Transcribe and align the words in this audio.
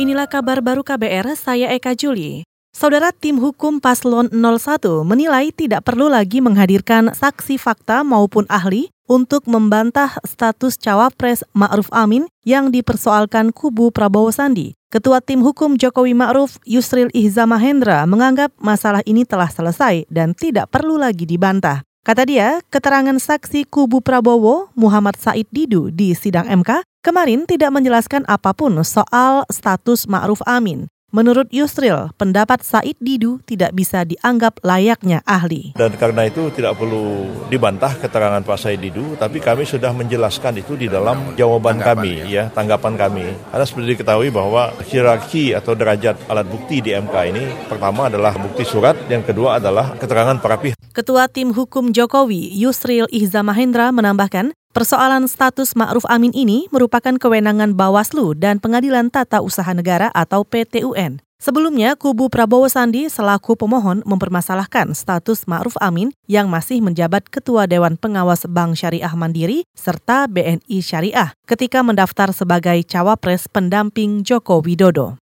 Inilah 0.00 0.24
kabar 0.24 0.64
baru 0.64 0.80
KBR, 0.80 1.36
saya 1.36 1.68
Eka 1.76 1.92
Juli. 1.92 2.48
Saudara 2.72 3.12
tim 3.12 3.36
hukum 3.36 3.76
Paslon 3.76 4.32
01 4.32 5.04
menilai 5.04 5.52
tidak 5.52 5.84
perlu 5.84 6.08
lagi 6.08 6.40
menghadirkan 6.40 7.12
saksi 7.12 7.60
fakta 7.60 8.00
maupun 8.00 8.48
ahli 8.48 8.88
untuk 9.04 9.44
membantah 9.44 10.16
status 10.24 10.80
cawapres 10.80 11.44
Ma'ruf 11.52 11.92
Amin 11.92 12.24
yang 12.40 12.72
dipersoalkan 12.72 13.52
kubu 13.52 13.92
Prabowo 13.92 14.32
Sandi. 14.32 14.72
Ketua 14.88 15.20
tim 15.20 15.44
hukum 15.44 15.76
Jokowi 15.76 16.16
Ma'ruf 16.16 16.56
Yusril 16.64 17.12
Ihza 17.12 17.44
Mahendra 17.44 18.08
menganggap 18.08 18.48
masalah 18.56 19.04
ini 19.04 19.28
telah 19.28 19.52
selesai 19.52 20.08
dan 20.08 20.32
tidak 20.32 20.72
perlu 20.72 20.96
lagi 20.96 21.28
dibantah. 21.28 21.84
Kata 22.00 22.24
dia, 22.24 22.64
keterangan 22.72 23.20
saksi 23.20 23.68
kubu 23.68 24.00
Prabowo 24.00 24.72
Muhammad 24.72 25.20
Said 25.20 25.52
Didu 25.52 25.92
di 25.92 26.16
sidang 26.16 26.48
MK 26.48 26.80
kemarin 27.02 27.44
tidak 27.44 27.74
menjelaskan 27.74 28.22
apa 28.30 28.54
pun 28.54 28.78
soal 28.86 29.42
status 29.50 30.06
Ma'ruf 30.06 30.40
Amin. 30.46 30.86
Menurut 31.12 31.52
Yusril, 31.52 32.08
pendapat 32.16 32.64
Said 32.64 32.96
Didu 32.96 33.36
tidak 33.44 33.76
bisa 33.76 34.00
dianggap 34.00 34.64
layaknya 34.64 35.20
ahli. 35.28 35.76
Dan 35.76 35.92
karena 36.00 36.24
itu 36.24 36.48
tidak 36.56 36.80
perlu 36.80 37.28
dibantah 37.52 38.00
keterangan 38.00 38.40
Pak 38.40 38.56
Said 38.56 38.80
Didu, 38.80 39.20
tapi 39.20 39.36
kami 39.36 39.68
sudah 39.68 39.92
menjelaskan 39.92 40.64
itu 40.64 40.72
di 40.72 40.88
dalam 40.88 41.36
jawaban 41.36 41.84
kami, 41.84 42.24
ya. 42.24 42.24
ya 42.24 42.44
tanggapan 42.48 42.96
kami. 42.96 43.28
Karena 43.28 43.64
seperti 43.68 43.86
diketahui 43.92 44.32
bahwa 44.32 44.72
hierarki 44.88 45.52
atau 45.52 45.76
derajat 45.76 46.16
alat 46.32 46.48
bukti 46.48 46.80
di 46.80 46.96
MK 46.96 47.14
ini 47.28 47.44
pertama 47.68 48.08
adalah 48.08 48.32
bukti 48.32 48.64
surat, 48.64 48.96
yang 49.12 49.20
kedua 49.20 49.60
adalah 49.60 49.92
keterangan 50.00 50.40
para 50.40 50.56
pihak. 50.56 50.80
Ketua 50.96 51.28
Tim 51.28 51.52
Hukum 51.52 51.92
Jokowi, 51.92 52.56
Yusril 52.56 53.04
Ihza 53.12 53.44
Mahendra 53.44 53.92
menambahkan, 53.92 54.56
Persoalan 54.72 55.28
status 55.28 55.76
Ma'ruf 55.76 56.08
Amin 56.08 56.32
ini 56.32 56.64
merupakan 56.72 57.12
kewenangan 57.20 57.76
Bawaslu 57.76 58.32
dan 58.32 58.56
Pengadilan 58.56 59.12
Tata 59.12 59.44
Usaha 59.44 59.68
Negara 59.76 60.08
atau 60.16 60.48
PTUN. 60.48 61.20
Sebelumnya, 61.36 61.92
kubu 61.92 62.32
Prabowo 62.32 62.64
Sandi 62.72 63.12
selaku 63.12 63.52
pemohon 63.52 64.00
mempermasalahkan 64.08 64.96
status 64.96 65.44
Ma'ruf 65.44 65.76
Amin 65.76 66.16
yang 66.24 66.48
masih 66.48 66.80
menjabat 66.80 67.28
Ketua 67.28 67.68
Dewan 67.68 68.00
Pengawas 68.00 68.48
Bank 68.48 68.80
Syariah 68.80 69.12
Mandiri 69.12 69.68
serta 69.76 70.24
BNI 70.24 70.80
Syariah 70.80 71.36
ketika 71.44 71.84
mendaftar 71.84 72.32
sebagai 72.32 72.80
cawapres 72.88 73.52
pendamping 73.52 74.24
Joko 74.24 74.64
Widodo. 74.64 75.21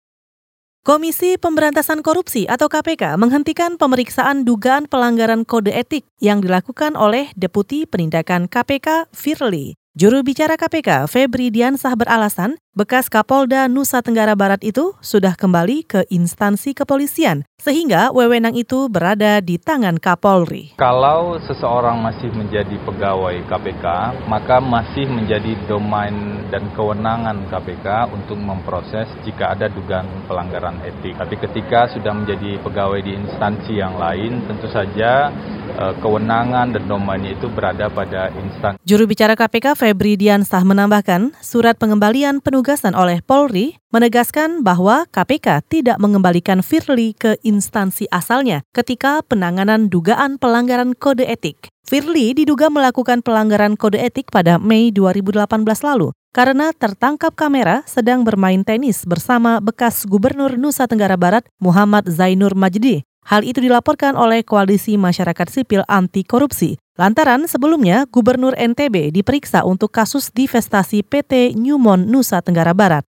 Komisi 0.88 1.35
Pemberantasan 1.35 1.99
Korupsi 1.99 2.47
atau 2.47 2.71
KPK 2.71 3.19
menghentikan 3.19 3.75
pemeriksaan 3.75 4.47
dugaan 4.47 4.88
pelanggaran 4.88 5.44
kode 5.44 5.75
etik 5.75 6.07
yang 6.23 6.39
dilakukan 6.39 6.95
oleh 6.95 7.27
Deputi 7.35 7.83
Penindakan 7.83 8.47
KPK 8.47 9.11
Firly. 9.11 9.75
Juru 9.99 10.23
bicara 10.23 10.55
KPK, 10.55 11.11
Febri 11.11 11.52
Diansah 11.52 11.91
beralasan 11.99 12.55
bekas 12.78 13.09
Kapolda 13.09 13.66
Nusa 13.66 14.06
Tenggara 14.06 14.38
Barat 14.38 14.61
itu 14.61 14.94
sudah 15.02 15.33
kembali 15.33 15.81
ke 15.81 16.06
instansi 16.14 16.78
kepolisian, 16.78 17.42
sehingga 17.58 18.14
wewenang 18.14 18.53
itu 18.53 18.86
berada 18.86 19.42
di 19.42 19.58
tangan 19.58 19.97
Kapolri. 19.97 20.78
Kalau 20.78 21.42
seseorang 21.42 21.97
masih 21.97 22.30
menjadi 22.38 22.78
pegawai 22.86 23.34
KPK, 23.50 23.86
maka 24.30 24.61
masih 24.61 25.09
menjadi 25.09 25.58
domain 25.66 26.45
dan 26.53 26.69
kewenangan 26.78 27.50
KPK 27.50 28.14
untuk 28.14 28.38
memproses 28.38 29.09
jika 29.25 29.58
ada 29.58 29.73
dugaan 29.73 30.06
pelanggaran 30.30 30.78
etik. 30.86 31.17
Tapi 31.17 31.34
ketika 31.41 31.89
sudah 31.89 32.14
menjadi 32.14 32.62
pegawai 32.62 33.02
di 33.02 33.17
instansi 33.17 33.73
yang 33.81 33.97
lain, 33.97 34.45
tentu 34.45 34.69
saja 34.69 35.34
eh, 35.73 35.94
kewenangan 35.97 36.78
dan 36.78 36.84
domainnya 36.86 37.34
itu 37.34 37.50
berada 37.50 37.89
pada 37.89 38.30
instansi. 38.38 38.78
Juru 38.86 39.09
bicara 39.09 39.34
KPK 39.34 39.73
Febri 39.73 40.14
Diansah 40.14 40.62
menambahkan, 40.62 41.34
surat 41.41 41.73
pengembalian 41.81 42.38
penugasan 42.38 42.66
penugasan 42.67 42.99
oleh 42.99 43.23
Polri 43.23 43.79
menegaskan 43.95 44.59
bahwa 44.59 45.07
KPK 45.15 45.63
tidak 45.71 46.03
mengembalikan 46.03 46.59
Firly 46.59 47.15
ke 47.15 47.39
instansi 47.39 48.11
asalnya 48.11 48.59
ketika 48.75 49.23
penanganan 49.23 49.87
dugaan 49.87 50.35
pelanggaran 50.35 50.91
kode 50.91 51.23
etik. 51.23 51.71
Firly 51.88 52.35
diduga 52.35 52.67
melakukan 52.67 53.23
pelanggaran 53.23 53.79
kode 53.79 54.03
etik 54.03 54.27
pada 54.35 54.59
Mei 54.59 54.91
2018 54.91 55.47
lalu 55.63 56.11
karena 56.35 56.75
tertangkap 56.75 57.31
kamera 57.39 57.88
sedang 57.88 58.27
bermain 58.27 58.67
tenis 58.67 59.07
bersama 59.07 59.63
bekas 59.63 60.03
Gubernur 60.03 60.59
Nusa 60.59 60.91
Tenggara 60.91 61.16
Barat 61.16 61.47
Muhammad 61.63 62.03
Zainur 62.11 62.51
Majdi. 62.51 63.07
Hal 63.27 63.43
itu 63.43 63.59
dilaporkan 63.59 64.15
oleh 64.15 64.39
Koalisi 64.39 64.95
Masyarakat 64.95 65.51
Sipil 65.51 65.83
Anti 65.91 66.23
Korupsi 66.23 66.79
Lantaran 66.97 67.45
sebelumnya 67.45 68.09
Gubernur 68.09 68.57
NTB 68.57 69.13
diperiksa 69.13 69.61
untuk 69.67 69.93
kasus 69.93 70.33
divestasi 70.33 71.05
PT 71.05 71.53
Newmont 71.53 72.09
Nusa 72.09 72.41
Tenggara 72.41 72.73
Barat. 72.73 73.05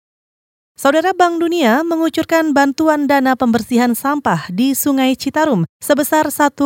Saudara 0.72 1.12
Bank 1.12 1.36
Dunia 1.38 1.84
mengucurkan 1.84 2.56
bantuan 2.56 3.04
dana 3.04 3.36
pembersihan 3.36 3.92
sampah 3.92 4.48
di 4.48 4.72
Sungai 4.72 5.18
Citarum 5.20 5.68
sebesar 5.84 6.32
1,4 6.32 6.64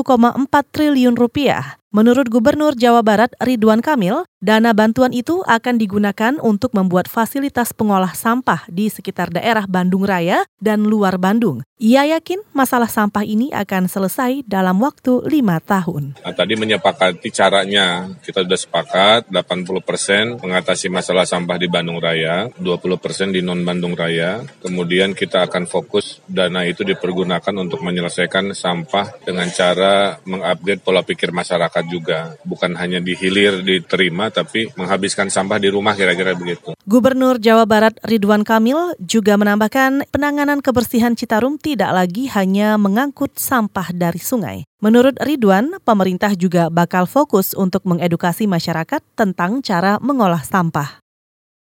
triliun 0.70 1.18
rupiah. 1.18 1.76
Menurut 1.88 2.28
Gubernur 2.28 2.76
Jawa 2.76 3.00
Barat 3.00 3.32
Ridwan 3.40 3.80
Kamil, 3.80 4.28
dana 4.44 4.76
bantuan 4.76 5.08
itu 5.16 5.40
akan 5.48 5.80
digunakan 5.80 6.36
untuk 6.36 6.76
membuat 6.76 7.08
fasilitas 7.08 7.72
pengolah 7.72 8.12
sampah 8.12 8.68
di 8.68 8.92
sekitar 8.92 9.32
daerah 9.32 9.64
Bandung 9.64 10.04
Raya 10.04 10.44
dan 10.60 10.84
luar 10.84 11.16
Bandung. 11.16 11.64
Ia 11.78 12.04
yakin 12.18 12.42
masalah 12.52 12.90
sampah 12.90 13.22
ini 13.22 13.54
akan 13.54 13.86
selesai 13.86 14.42
dalam 14.44 14.82
waktu 14.82 15.30
lima 15.30 15.62
tahun. 15.62 16.18
Nah, 16.18 16.34
tadi 16.34 16.58
menyepakati 16.58 17.30
caranya, 17.30 18.10
kita 18.18 18.42
sudah 18.42 18.58
sepakat 18.58 19.20
80 19.30 19.80
persen 19.86 20.24
mengatasi 20.42 20.90
masalah 20.90 21.22
sampah 21.22 21.54
di 21.54 21.70
Bandung 21.70 22.02
Raya, 22.02 22.50
20 22.58 22.98
persen 22.98 23.30
di 23.30 23.40
non-Bandung 23.46 23.94
Raya. 23.94 24.42
Kemudian 24.58 25.14
kita 25.14 25.46
akan 25.46 25.70
fokus 25.70 26.18
dana 26.26 26.66
itu 26.66 26.82
dipergunakan 26.82 27.54
untuk 27.54 27.80
menyelesaikan 27.86 28.50
sampah 28.58 29.22
dengan 29.22 29.46
cara 29.54 30.18
mengupgrade 30.26 30.82
pola 30.82 31.06
pikir 31.06 31.30
masyarakat 31.30 31.77
masyarakat 31.78 31.84
juga. 31.86 32.18
Bukan 32.42 32.74
hanya 32.74 32.98
dihilir, 32.98 33.62
diterima, 33.62 34.30
tapi 34.30 34.70
menghabiskan 34.74 35.30
sampah 35.30 35.58
di 35.62 35.68
rumah 35.70 35.94
kira-kira 35.94 36.34
begitu. 36.34 36.74
Gubernur 36.88 37.38
Jawa 37.38 37.64
Barat 37.68 37.94
Ridwan 38.02 38.42
Kamil 38.42 38.98
juga 38.98 39.38
menambahkan 39.38 40.10
penanganan 40.10 40.58
kebersihan 40.58 41.14
Citarum 41.14 41.60
tidak 41.60 41.94
lagi 41.94 42.26
hanya 42.34 42.74
mengangkut 42.80 43.38
sampah 43.38 43.94
dari 43.94 44.18
sungai. 44.18 44.66
Menurut 44.82 45.18
Ridwan, 45.22 45.78
pemerintah 45.82 46.34
juga 46.38 46.70
bakal 46.70 47.06
fokus 47.06 47.54
untuk 47.54 47.82
mengedukasi 47.86 48.46
masyarakat 48.46 49.02
tentang 49.18 49.62
cara 49.62 49.98
mengolah 49.98 50.42
sampah. 50.42 51.02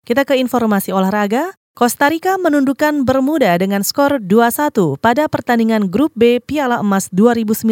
Kita 0.04 0.26
ke 0.28 0.36
informasi 0.36 0.92
olahraga. 0.92 1.54
Costa 1.75 2.06
Rica 2.06 2.38
menundukkan 2.38 3.02
Bermuda 3.02 3.50
dengan 3.58 3.82
skor 3.82 4.22
2-1 4.22 4.94
pada 5.02 5.26
pertandingan 5.26 5.91
Grup 5.91 6.14
B 6.14 6.38
Piala 6.38 6.78
Emas 6.78 7.10
2019 7.10 7.66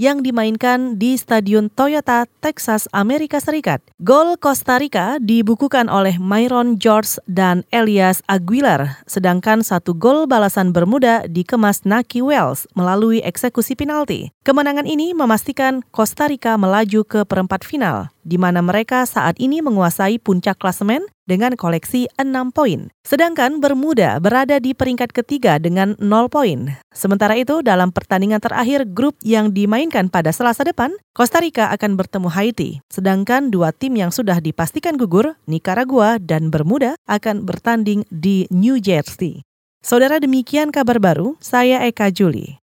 yang 0.00 0.24
dimainkan 0.24 0.96
di 0.96 1.20
Stadion 1.20 1.68
Toyota, 1.68 2.24
Texas, 2.40 2.88
Amerika 2.96 3.36
Serikat. 3.36 3.84
Gol 4.00 4.40
Costa 4.40 4.80
Rica 4.80 5.20
dibukukan 5.20 5.92
oleh 5.92 6.16
Myron 6.16 6.80
George 6.80 7.20
dan 7.28 7.68
Elias 7.68 8.24
Aguilar, 8.24 9.04
sedangkan 9.04 9.60
satu 9.60 9.92
gol 9.92 10.24
balasan 10.24 10.72
Bermuda 10.72 11.28
dikemas 11.28 11.84
Naki 11.84 12.24
Wells 12.24 12.64
melalui 12.72 13.20
eksekusi 13.20 13.76
penalti. 13.76 14.32
Kemenangan 14.40 14.88
ini 14.88 15.12
memastikan 15.12 15.84
Costa 15.92 16.32
Rica 16.32 16.56
melaju 16.56 17.04
ke 17.04 17.28
perempat 17.28 17.60
final, 17.60 18.08
di 18.22 18.36
mana 18.36 18.60
mereka 18.60 19.08
saat 19.08 19.40
ini 19.40 19.64
menguasai 19.64 20.20
puncak 20.20 20.60
klasemen 20.60 21.04
dengan 21.30 21.54
koleksi 21.54 22.10
6 22.18 22.50
poin. 22.50 22.90
Sedangkan 23.06 23.62
Bermuda 23.62 24.18
berada 24.18 24.58
di 24.58 24.74
peringkat 24.74 25.14
ketiga 25.14 25.62
dengan 25.62 25.94
0 26.02 26.26
poin. 26.26 26.74
Sementara 26.90 27.38
itu, 27.38 27.62
dalam 27.62 27.94
pertandingan 27.94 28.42
terakhir 28.42 28.84
grup 28.90 29.14
yang 29.22 29.54
dimainkan 29.54 30.10
pada 30.10 30.34
Selasa 30.34 30.66
depan, 30.66 30.90
Costa 31.14 31.38
Rica 31.38 31.70
akan 31.70 31.94
bertemu 31.94 32.28
Haiti. 32.28 32.70
Sedangkan 32.90 33.54
dua 33.54 33.70
tim 33.70 33.94
yang 33.94 34.10
sudah 34.10 34.42
dipastikan 34.42 34.98
gugur, 34.98 35.38
Nicaragua 35.46 36.18
dan 36.18 36.50
Bermuda, 36.50 36.98
akan 37.06 37.46
bertanding 37.46 38.02
di 38.10 38.50
New 38.50 38.82
Jersey. 38.82 39.46
Saudara 39.80 40.20
demikian 40.20 40.68
kabar 40.68 41.00
baru, 41.00 41.40
saya 41.40 41.80
Eka 41.88 42.12
Juli. 42.12 42.59